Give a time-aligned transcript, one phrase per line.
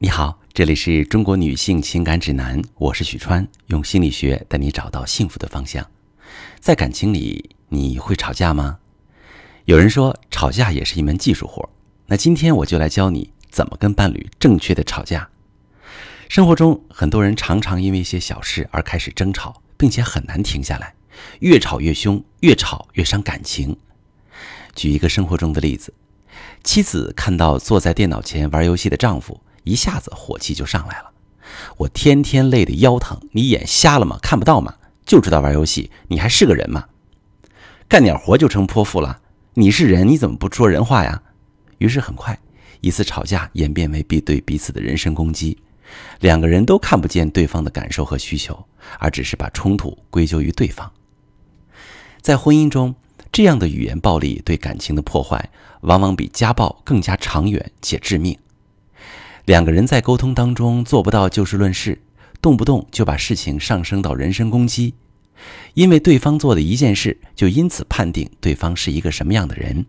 [0.00, 5.84] 你好，这里是中国女性情感指南，我是许川，用心理学带你找到幸福的方向。
[6.60, 8.78] 在感情里，你会吵架吗？
[9.64, 11.68] 有人说，吵架也是一门技术活。
[12.06, 15.30] 那今天我就来教你怎么跟伴侣正确的吵架。
[16.28, 20.94] 生活中，很多人常常因为一些小事而开始争吵，并且很难停下来，
[21.40, 23.76] 越吵越凶，越吵越伤感情。
[24.76, 25.92] 举一个生活中的例子，
[26.62, 29.40] 妻子看到坐在电脑前玩游戏的丈夫。
[29.68, 31.10] 一下子火气就上来了，
[31.76, 34.18] 我天天累得腰疼，你眼瞎了吗？
[34.22, 34.74] 看不到吗？
[35.04, 36.86] 就知道玩游戏，你还是个人吗？
[37.86, 39.20] 干点活就成泼妇了？
[39.54, 41.22] 你是人，你怎么不说人话呀？
[41.78, 42.38] 于是很快，
[42.80, 45.58] 一次吵架演变为必对彼此的人身攻击，
[46.20, 48.66] 两个人都看不见对方的感受和需求，
[48.98, 50.90] 而只是把冲突归咎于对方。
[52.22, 52.94] 在婚姻中，
[53.30, 55.50] 这样的语言暴力对感情的破坏，
[55.82, 58.38] 往往比家暴更加长远且致命。
[59.48, 61.98] 两个人在沟通当中做不到就事论事，
[62.42, 64.92] 动不动就把事情上升到人身攻击，
[65.72, 69.86] 因为对方做的一件事，就因此判定对方是一个什么样的人。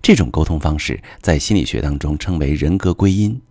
[0.00, 3.42] 这种沟通方式在心理学当中称为人格归因。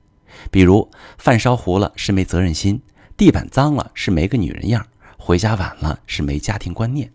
[0.50, 2.82] 比如，饭烧糊了是没责任心，
[3.18, 7.12] 地板脏了是没个女人样，回家晚了是没家庭观念。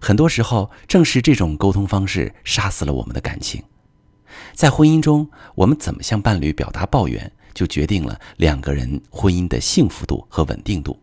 [0.00, 3.62] 很多时候，正是这种沟通方式杀死了我们的感情。
[4.52, 10.98] 在婚姻中，我们怎么向伴侣表达抱怨，就决定了两个人婚姻的幸福度和稳定度。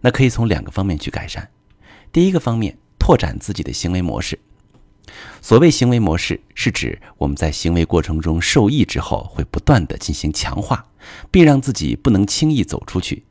[0.00, 1.48] 那可以从两个方面去改善。
[2.12, 4.38] 第一个方面，拓展自己的行为模式。
[5.40, 10.86] 所谓行为模式，是指我们在行为过程中受益之后，会不断的进行强化，
[11.30, 13.24] 并让自己不能轻易走出去。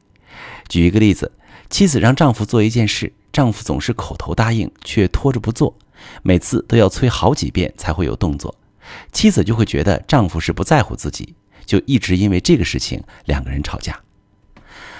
[0.67, 1.31] 举一个例子，
[1.69, 5.75] 妻子让丈夫做一件事，丈夫总是口头答应，却拖着不做，
[6.21, 8.55] 每次都要催好几遍才会有动作。
[9.11, 13.99] 妻子就会觉得丈夫是不在乎自己，就一直因为这个事情两个人吵架。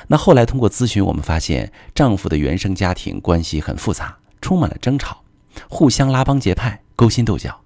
[0.08, 5.24] 那后来通过咨询，我们发现丈夫的原生家庭关系很复杂，充满了争吵，
[5.70, 7.62] 互相拉帮结派、勾心斗角。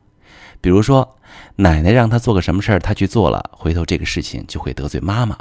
[0.62, 1.18] 比如说，
[1.58, 5.38] 奶奶让他做个什么事儿，他去做了，回头这个事情就会得罪妈妈。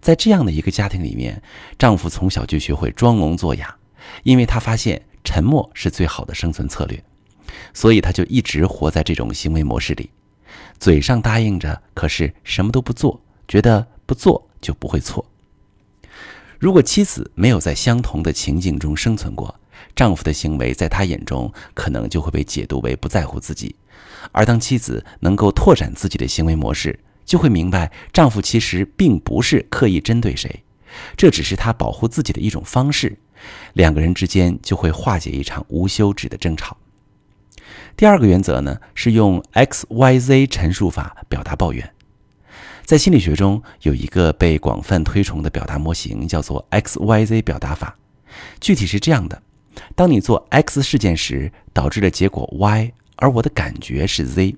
[0.00, 1.42] 在这样的一个家庭里面，
[1.78, 3.76] 丈夫从小就学会装聋作哑，
[4.22, 7.02] 因为他发现沉默是最好的生存策略。
[7.72, 10.10] 所以他就一直活在这种行为模式里，
[10.78, 15.24] 嘴上答应着，可是什么都不做，觉得不做就不会错。
[16.58, 19.54] 如果妻子没有在相同的情境中生存过，
[19.94, 23.76] 丈夫的行为在他眼中可能就会被解读为不在乎自己。
[24.32, 30.62] 而当妻子能够拓展自己的行为模式，就会明白丈夫其实并不是刻意针对谁，
[31.16, 33.18] 这只是他保护自己的一种方式。
[33.74, 36.76] 两个人之间就会化解一场无休止的争吵。
[37.96, 41.94] 第二个原则呢，是用 X Y Z 陈述法表达抱怨。
[42.84, 47.96] 在心理学中，有一个被广泛推崇的表达模型，叫做 X Y Z 表达法。
[48.60, 49.40] 具体是这样的：
[49.94, 54.56] 当你做 X 事件时，导致的结果 Y，而我的感觉是 Z。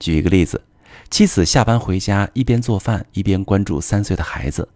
[0.00, 0.62] 举一个例子，
[1.10, 4.66] 妻子下班回家，一边做饭一边关注三岁的孩子。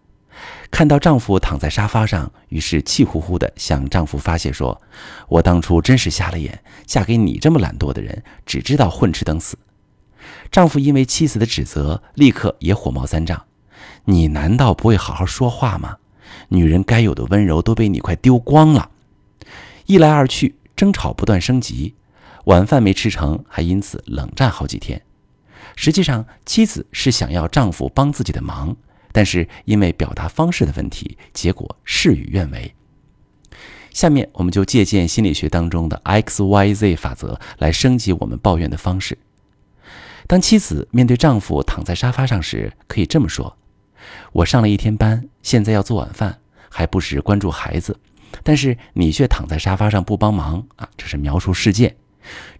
[0.70, 4.80] 看到丈夫躺在沙发上，于是气呼呼地向丈夫发泄说
[5.28, 9.58] ：“我当初真是瞎了眼，嫁给你这么懒惰的人，只知道混吃等死。”
[10.50, 13.44] 丈夫因为妻子的指责，立刻也火冒三丈
[14.04, 15.96] ：“你难道不会好好说话吗？
[16.48, 18.90] 女人该有的温柔都被你快丢光了！”
[19.86, 21.94] 一来二去，争吵不断升级，
[22.44, 25.00] 晚饭没吃成，还因此冷战好几天。
[25.76, 28.76] 实际上，妻子是想要丈夫帮自己的忙。
[29.18, 32.72] 但是因为表达方式的问题，结果事与愿违。
[33.90, 39.18] 下面我们就借鉴心理学当中的 X Y Z 法则来升级我们抱怨的方式。
[40.28, 43.58] 当妻子面对丈夫躺在沙发上时，可以这么说
[44.30, 47.98] ：“我上了一天班，现在要做晚饭，还不时关注孩子，
[48.44, 50.88] 但是你却躺在沙发上不帮忙啊！
[50.96, 51.96] 这是描述事件，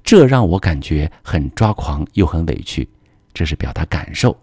[0.02, 2.88] 这让我感觉很抓狂又很委屈。
[3.32, 4.36] 这是表达感受。”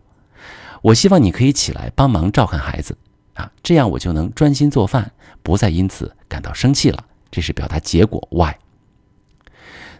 [0.85, 2.95] 我希望你可以起来帮忙照看孩子，
[3.33, 5.11] 啊，这样我就能专心做饭，
[5.41, 7.03] 不再因此感到生气了。
[7.31, 8.59] 这是表达结果 Y。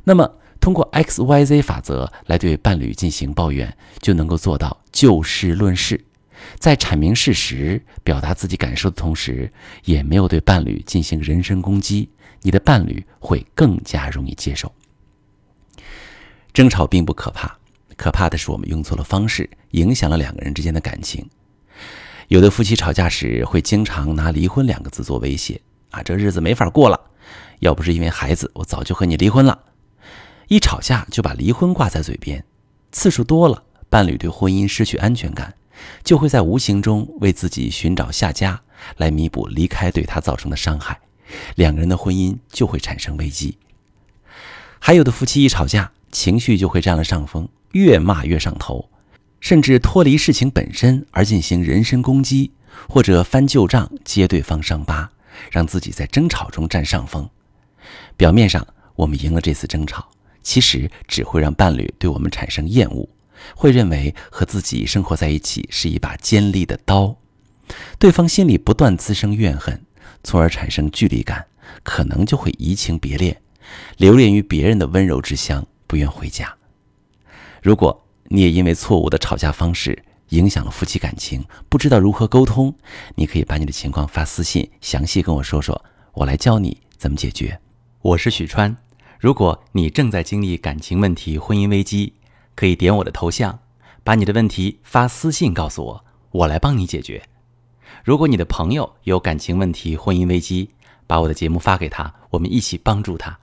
[0.04, 6.06] 那么，通过 X Y Z 法则来对伴侣进行抱怨，就能够做到就事论事，
[6.60, 9.52] 在阐明事实、表达自己感受的同时，
[9.86, 12.08] 也没有对伴侣进行人身攻击，
[12.44, 14.72] 你的伴侣会更加容易接受。
[16.54, 17.58] 争吵并不可怕。
[18.06, 21.28] 可怕的是，我们用错了方式，影响了两个人之间的感情。
[22.28, 25.60] 有的夫妻吵架时会经常拿“离婚”两个字做威胁，
[25.90, 27.02] 啊，这日子没法过了。
[27.62, 29.58] 要不是因为孩子，我早就和你离婚了。
[30.50, 32.46] 一吵架就把离婚挂在嘴边，
[32.92, 35.56] 次数多了，伴侣对婚姻失去安全感，
[36.04, 38.62] 就会在无形中为自己寻找下家，
[38.98, 41.00] 来弥补离开对他造成的伤害，
[41.56, 43.58] 两个人的婚姻就会产生危机。
[44.78, 48.90] 还有的夫妻一吵架，情绪就会占了上风，越骂越上头，
[49.42, 52.54] 甚至脱离事情本身而进行人身攻击，
[52.88, 55.12] 或者翻旧账揭对方伤疤，
[55.52, 57.30] 让自己在争吵中占上风。
[58.16, 60.08] 表面上我们赢了这次争吵，
[60.42, 63.10] 其实只会让伴侣对我们产生厌恶。
[63.54, 67.18] 会认为和自己生活在一起是一把尖利的刀，
[68.00, 69.86] 对方心里不断滋生怨恨，
[70.24, 71.46] 从而产生距离感，
[71.84, 73.42] 可能就会移情别恋，
[73.98, 76.56] 留恋于别人的温柔之乡，不愿回家。
[77.66, 82.72] 如果你也因为错误的吵架方式影响了夫妻感情，不知道如何沟通，
[83.16, 85.84] 你可以把你的情况发私信，详细跟我说说，
[86.14, 87.60] 我来教你怎么解决。
[88.04, 88.78] 我是许川，
[89.20, 92.14] 如果你正在经历感情问题、婚姻危机。
[92.54, 93.58] 可以点我的头像，
[94.04, 97.24] 把你的问题发私信告诉我，我来帮你解决。
[98.04, 100.70] 如果你的朋友有感情问题、婚姻危机，
[101.08, 103.40] 把我的节目发给他，我们一起帮助他。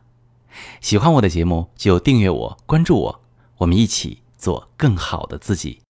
[0.81, 3.22] 喜欢我的节目就订阅我、关注我，
[3.63, 5.79] 我们一起做更好的自己。